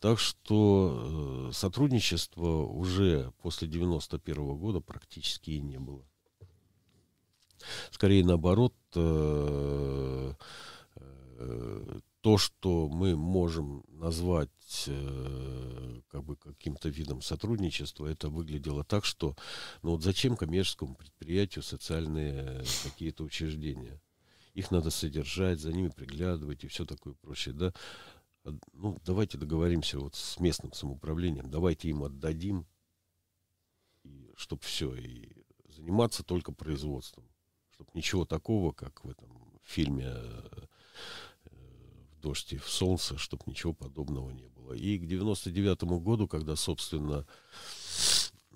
[0.00, 6.04] так что э, сотрудничества уже после 91 -го года практически и не было.
[7.90, 10.34] Скорее наоборот, э,
[10.94, 14.50] э, то, что мы можем назвать
[16.08, 19.36] как бы каким-то видом сотрудничества, это выглядело так, что
[19.82, 24.00] ну вот зачем коммерческому предприятию социальные какие-то учреждения?
[24.54, 27.72] Их надо содержать, за ними приглядывать и все такое прочее, да?
[28.48, 32.66] А, ну, давайте договоримся вот с местным самоуправлением, давайте им отдадим,
[34.04, 37.24] и чтоб все, и заниматься только производством,
[37.70, 40.14] чтобы ничего такого, как в этом фильме
[42.20, 44.72] дождь и в солнце, чтобы ничего подобного не было.
[44.72, 47.26] И к 99 году, когда, собственно,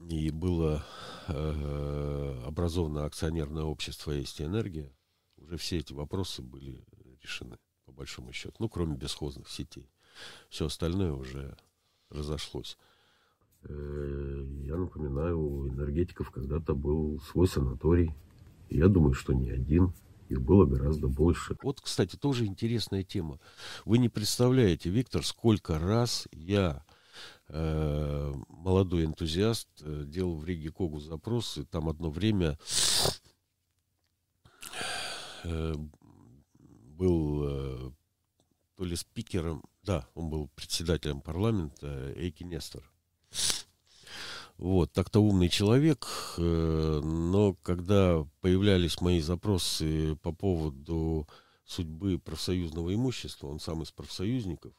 [0.08, 0.84] и было
[1.28, 4.92] э, образовано акционерное общество «Есть энергия»,
[5.36, 6.84] уже все эти вопросы были
[7.22, 7.58] решены,
[7.92, 8.54] по большому счету.
[8.58, 9.88] Ну, кроме бесхозных сетей.
[10.48, 11.56] Все остальное уже
[12.10, 12.76] разошлось.
[13.62, 18.12] Э, я напоминаю, у энергетиков когда-то был свой санаторий.
[18.70, 19.92] Я думаю, что не один
[20.28, 21.56] их было гораздо больше.
[21.62, 23.38] Вот, кстати, тоже интересная тема.
[23.84, 26.84] Вы не представляете, Виктор, сколько раз я
[27.48, 31.64] э, молодой энтузиаст э, делал в Риге Когу запросы.
[31.64, 32.58] Там одно время
[35.44, 35.74] э,
[36.92, 37.90] был э,
[38.76, 42.82] то ли спикером, да, он был председателем парламента Эйки Нестор.
[44.58, 51.26] Вот, так-то умный человек, э, но когда появлялись мои запросы по поводу
[51.64, 54.72] судьбы профсоюзного имущества, он сам из профсоюзников,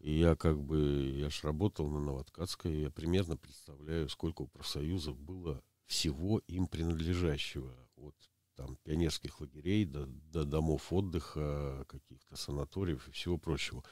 [0.00, 5.18] и я как бы, я ж работал на Новоткацкой, я примерно представляю, сколько у профсоюзов
[5.18, 8.16] было всего им принадлежащего, от
[8.54, 13.82] там пионерских лагерей до, до домов отдыха, каких-то санаториев и всего прочего.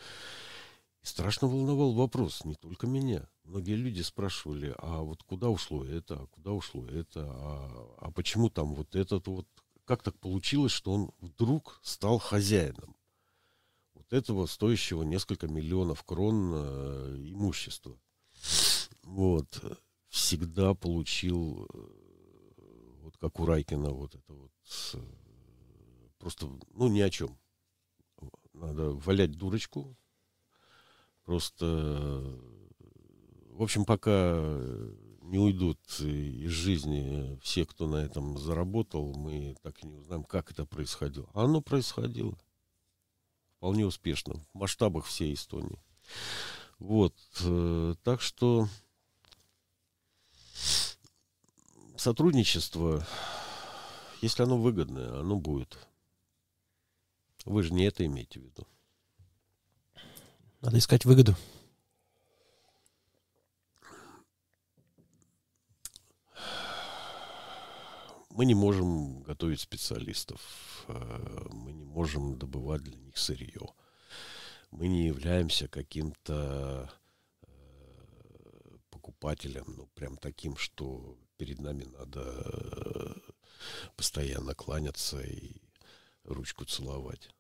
[1.02, 3.28] И страшно волновал вопрос, не только меня.
[3.44, 8.50] Многие люди спрашивали, а вот куда ушло это, а куда ушло это, а, а почему
[8.50, 9.46] там вот этот вот,
[9.84, 12.96] как так получилось, что он вдруг стал хозяином
[14.00, 17.98] вот этого стоящего несколько миллионов крон э, имущества.
[19.02, 19.62] Вот.
[20.08, 21.78] Всегда получил, э,
[23.20, 24.52] как у Райкина, вот это вот,
[24.94, 24.98] э,
[26.18, 27.38] просто, ну, ни о чем.
[28.52, 29.96] надо валять дурочку.
[31.24, 31.66] Просто,
[33.50, 34.34] в общем, пока
[35.22, 40.50] не уйдут из жизни все, кто на этом заработал, мы так и не узнаем, как
[40.50, 41.28] это происходило.
[41.34, 42.36] А оно происходило
[43.56, 45.78] вполне успешно в масштабах всей Эстонии.
[46.78, 48.66] Вот, э, так что
[52.00, 53.06] сотрудничество,
[54.22, 55.86] если оно выгодное, оно будет.
[57.44, 58.66] Вы же не это имеете в виду.
[60.62, 61.36] Надо искать выгоду.
[68.30, 73.74] Мы не можем готовить специалистов, э, мы не можем добывать для них сырье.
[74.70, 76.90] Мы не являемся каким-то
[77.42, 83.14] э, покупателем, ну, прям таким, что перед нами надо э,
[83.96, 85.52] постоянно кланяться и
[86.24, 87.30] ручку целовать.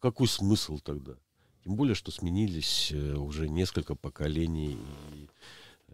[0.00, 1.14] Какой смысл тогда?
[1.64, 4.78] Тем более, что сменились уже несколько поколений.
[5.14, 5.28] И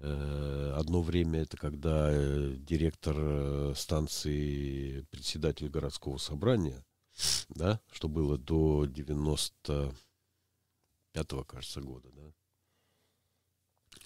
[0.01, 6.85] Э, одно время это когда э, директор э, станции, председатель городского собрания,
[7.49, 12.33] да, что было до 95-го, кажется, года, да.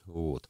[0.06, 0.48] Вот.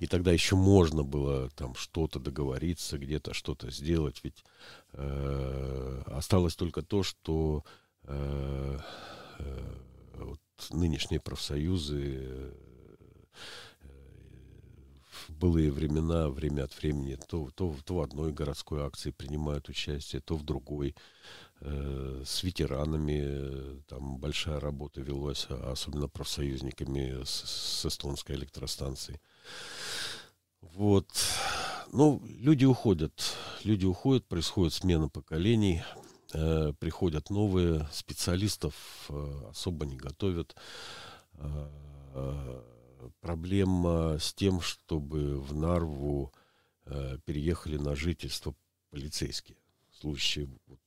[0.00, 4.20] И тогда еще можно было там что-то договориться, где-то что-то сделать.
[4.22, 4.44] Ведь
[4.92, 7.64] э, осталось только то, что
[8.04, 8.78] э,
[9.38, 9.74] э,
[10.14, 10.40] вот
[10.70, 12.54] нынешние профсоюзы
[15.28, 20.36] былые времена, время от времени, то, то, то в одной городской акции принимают участие, то
[20.36, 20.94] в другой.
[21.60, 29.20] Э, с ветеранами там большая работа велась, а особенно профсоюзниками с, с эстонской электростанции.
[30.60, 31.08] Вот.
[31.92, 33.36] Ну, люди уходят.
[33.64, 35.82] Люди уходят, происходит смена поколений,
[36.34, 38.74] э, приходят новые, специалистов
[39.08, 40.56] э, особо не готовят.
[41.34, 41.68] Э,
[42.14, 42.62] э
[43.20, 46.32] проблема с тем, чтобы в Нарву
[46.86, 48.54] э, переехали на жительство
[48.90, 49.58] полицейские.
[49.90, 50.80] В случае вот,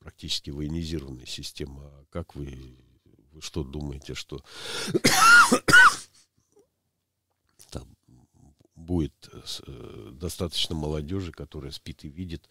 [0.00, 1.82] практически военизированной системы.
[1.84, 2.76] А как вы,
[3.30, 4.42] вы что думаете, что
[7.70, 7.86] там
[8.74, 12.48] будет э, достаточно молодежи, которая спит и видит,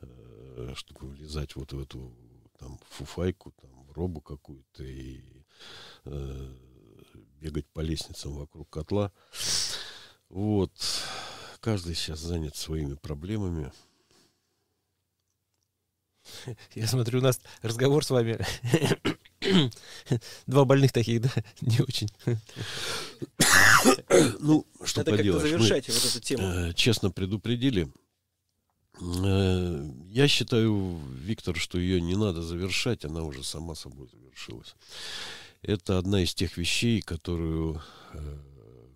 [0.00, 2.16] э, чтобы влезать вот в эту
[2.58, 5.20] там фуфайку, там, в робу какую-то и
[6.04, 6.54] э,
[7.40, 9.12] бегать по лестницам вокруг котла.
[10.28, 10.72] Вот.
[11.60, 13.72] Каждый сейчас занят своими проблемами.
[16.74, 18.38] Я смотрю, у нас разговор с вами.
[20.46, 21.30] Два больных таких, да?
[21.60, 22.08] Не очень.
[24.40, 25.42] Ну, что Надо поделаешь.
[25.42, 26.42] завершать Мы, вот эту тему.
[26.42, 27.92] Э, честно предупредили.
[29.00, 34.74] Э, я считаю, Виктор, что ее не надо завершать, она уже сама собой завершилась
[35.64, 37.80] это одна из тех вещей, которую
[38.12, 38.38] э,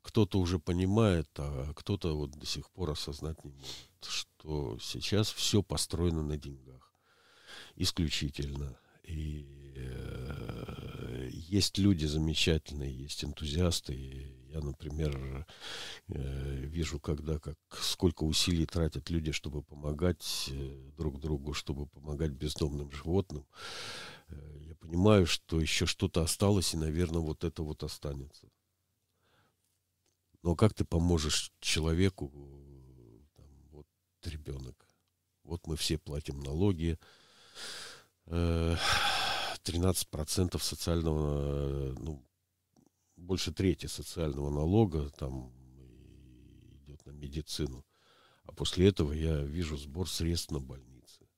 [0.02, 5.62] кто-то уже понимает, а кто-то вот до сих пор осознать не может, что сейчас все
[5.62, 6.87] построено на деньгах.
[7.80, 8.76] Исключительно.
[9.04, 13.94] И э, есть люди замечательные, есть энтузиасты.
[13.94, 15.46] И я, например,
[16.08, 22.32] э, вижу, когда как сколько усилий тратят люди, чтобы помогать э, друг другу, чтобы помогать
[22.32, 23.46] бездомным животным.
[24.26, 28.48] Э, я понимаю, что еще что-то осталось, и, наверное, вот это вот останется.
[30.42, 32.32] Но как ты поможешь человеку,
[33.36, 33.86] там, вот
[34.24, 34.88] ребенок,
[35.44, 36.98] вот мы все платим налоги,
[38.26, 42.24] 13% э, социального, ну,
[43.16, 45.52] больше трети социального налога там
[46.82, 47.84] идет на медицину.
[48.44, 51.28] А после этого я вижу сбор средств на больницу.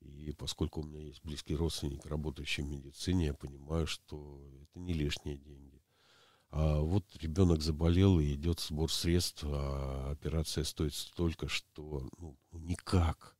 [0.00, 4.92] И поскольку у меня есть близкий родственник, работающий в медицине, я понимаю, что это не
[4.92, 5.82] лишние деньги.
[6.50, 13.35] А вот ребенок заболел и идет сбор средств, а операция стоит столько, что ну, никак.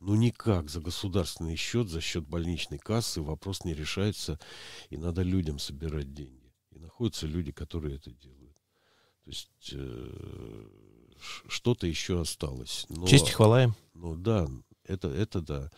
[0.00, 4.38] Ну никак за государственный счет, за счет больничной кассы вопрос не решается,
[4.90, 6.54] и надо людям собирать деньги.
[6.70, 8.56] И находятся люди, которые это делают.
[9.24, 10.68] То есть э,
[11.48, 12.86] что-то еще осталось.
[12.88, 13.74] Но, Честь и хвала им.
[13.94, 14.48] Ну да,
[14.84, 15.70] это, это да.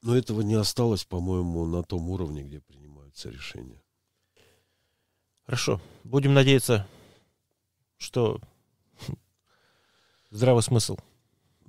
[0.00, 3.82] Но этого не осталось, по-моему, на том уровне, где принимаются решения.
[5.44, 5.80] Хорошо.
[6.04, 6.86] Будем надеяться,
[7.98, 8.40] что
[10.30, 10.96] здравый смысл.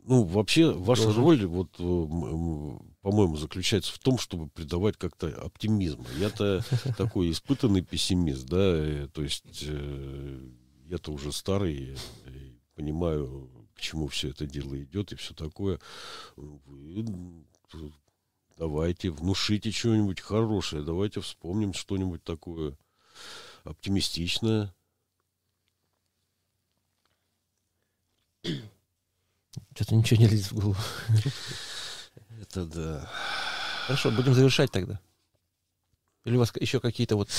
[0.09, 1.23] Ну, вообще, ваша Должен.
[1.23, 6.03] роль, вот, э, по-моему, заключается в том, чтобы придавать как-то оптимизм.
[6.17, 6.65] Я-то
[6.97, 10.49] такой испытанный пессимист, да, э, то есть э,
[10.87, 11.95] я-то уже старый,
[12.73, 15.79] понимаю, к чему все это дело идет и все такое.
[18.57, 22.75] Давайте, внушите что-нибудь хорошее, давайте вспомним что-нибудь такое
[23.63, 24.73] оптимистичное.
[29.79, 30.75] Что-то ничего не лезет в голову.
[32.41, 33.09] Это да.
[33.87, 34.99] Хорошо, будем завершать тогда.
[36.25, 37.29] Или у вас еще какие-то вот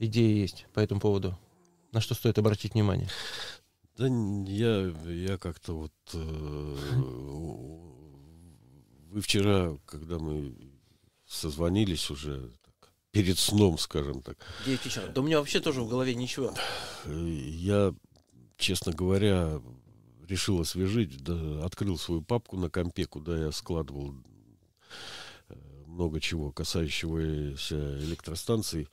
[0.00, 1.38] идеи есть по этому поводу?
[1.92, 3.08] На что стоит обратить внимание?
[3.96, 5.92] Да я, я как-то вот...
[6.12, 6.76] Э,
[9.10, 10.56] вы вчера, когда мы
[11.24, 14.44] созвонились уже так, перед сном, скажем так.
[14.66, 15.06] 9 вечера.
[15.06, 16.52] Да у меня вообще тоже в голове ничего.
[17.06, 17.94] Я,
[18.56, 19.60] честно говоря,
[20.30, 24.14] решил освежить, да, открыл свою папку на компе, куда я складывал
[25.48, 25.54] э,
[25.86, 28.88] много чего, касающегося электростанций.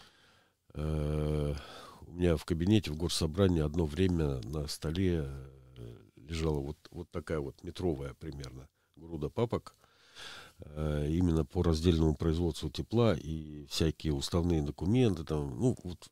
[0.74, 1.56] Э,
[2.02, 5.26] у меня в кабинете, в горсобрании одно время на столе
[5.78, 9.76] э, лежала вот, вот такая вот метровая примерно груда папок
[10.60, 16.10] именно по раздельному производству тепла и всякие уставные документы, там, ну, вот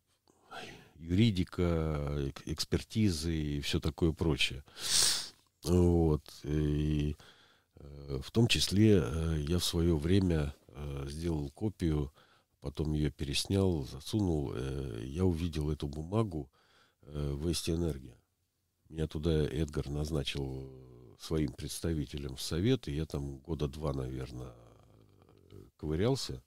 [1.00, 4.64] юридика, экспертизы и все такое прочее.
[5.70, 6.22] Вот.
[6.44, 7.16] И
[7.76, 12.14] э, в том числе э, я в свое время э, сделал копию,
[12.62, 14.56] потом ее переснял, засунул.
[15.02, 16.50] Я увидел эту бумагу
[17.02, 18.18] в Вести Энергия.
[18.90, 20.70] Меня туда Эдгар назначил
[21.20, 24.54] своим представителем в совет, и я там года два, наверное,
[25.78, 26.42] ковырялся.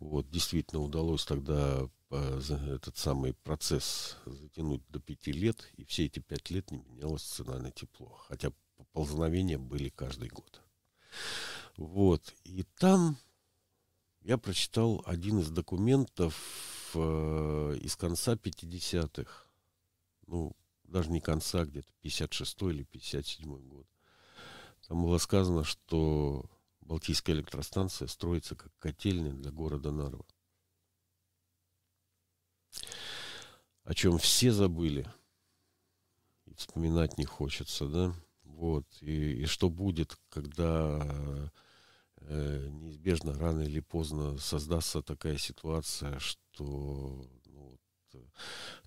[0.00, 6.50] Вот, действительно удалось тогда этот самый процесс затянуть до пяти лет, и все эти пять
[6.50, 8.20] лет не менялась цена на тепло.
[8.28, 10.60] Хотя поползновения были каждый год.
[11.76, 12.34] Вот.
[12.44, 13.16] И там
[14.22, 16.34] я прочитал один из документов
[16.94, 19.46] э, из конца 50-х.
[20.26, 23.86] Ну, даже не конца, где-то 56 или 57 год.
[24.88, 26.44] Там было сказано, что
[26.80, 30.24] Балтийская электростанция строится как котельная для города Нарва
[33.90, 35.04] о чем все забыли.
[36.46, 38.14] И вспоминать не хочется, да?
[38.44, 38.86] Вот.
[39.00, 41.50] И, и что будет, когда
[42.18, 47.78] э, неизбежно рано или поздно создастся такая ситуация, что ну,
[48.12, 48.22] вот,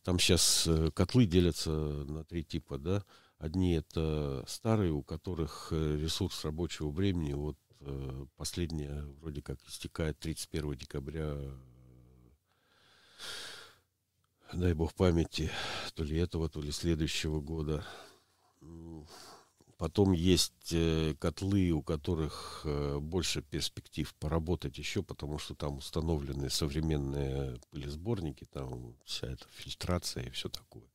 [0.04, 3.04] там сейчас э, котлы делятся на три типа, да?
[3.40, 10.18] Одни это старые, у которых э, ресурс рабочего времени, вот э, последняя вроде как истекает
[10.20, 11.36] 31 декабря
[14.56, 15.50] дай бог памяти,
[15.96, 17.86] то ли этого, то ли следующего года.
[19.78, 26.50] Потом есть э, котлы, у которых э, больше перспектив поработать еще, потому что там установлены
[26.50, 30.86] современные пылесборники, там вся эта фильтрация и все такое.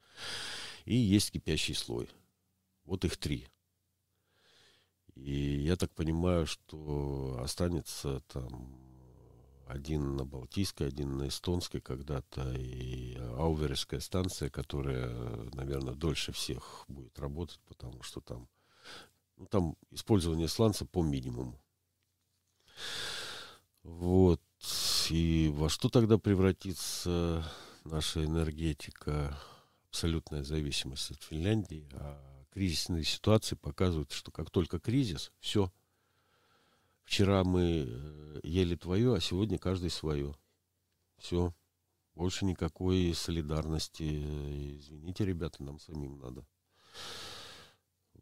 [0.86, 2.08] И есть кипящий слой.
[2.84, 3.46] Вот их три.
[5.16, 8.87] И я так понимаю, что останется там
[9.68, 15.08] один на Балтийской, один на Эстонской когда-то, и Ауверская станция, которая,
[15.52, 18.48] наверное, дольше всех будет работать, потому что там,
[19.36, 21.60] ну, там использование сланца по минимуму.
[23.82, 24.40] Вот.
[25.10, 27.44] И во что тогда превратится
[27.84, 29.38] наша энергетика?
[29.90, 31.88] Абсолютная зависимость от Финляндии.
[31.94, 35.72] А кризисные ситуации показывают, что как только кризис, все–
[37.08, 40.36] Вчера мы э, ели твое, а сегодня каждый свое.
[41.16, 41.54] Все.
[42.14, 44.02] Больше никакой солидарности.
[44.76, 46.46] Извините, ребята, нам самим надо.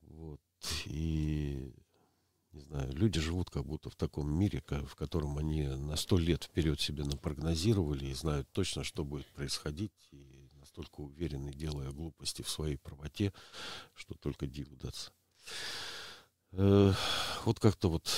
[0.03, 0.41] Вот.
[0.85, 1.75] И
[2.53, 6.45] не знаю, люди живут как будто в таком мире, в котором они на сто лет
[6.45, 12.49] вперед себе напрогнозировали и знают точно, что будет происходить, и настолько уверены, делая глупости в
[12.49, 13.33] своей правоте,
[13.95, 15.11] что только диву даться.
[16.53, 16.93] Э,
[17.45, 18.09] вот как-то вот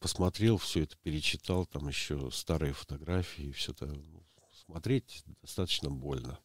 [0.00, 4.24] посмотрел все это, перечитал, там еще старые фотографии, все это ну,
[4.66, 6.38] смотреть достаточно больно.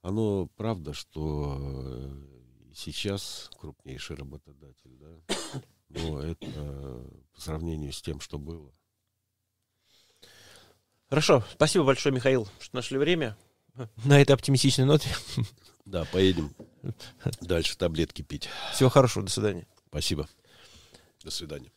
[0.00, 5.36] Оно правда, что э, сейчас крупнейший работодатель, да,
[5.90, 8.72] но это по сравнению с тем, что было.
[11.10, 13.36] Хорошо, спасибо большое, Михаил, что нашли время
[14.04, 15.10] на этой оптимистичной ноте.
[15.86, 16.54] Да, поедем
[17.40, 18.48] дальше таблетки пить.
[18.72, 19.66] Всего хорошего, до свидания.
[19.88, 20.28] Спасибо.
[21.24, 21.72] До свидания.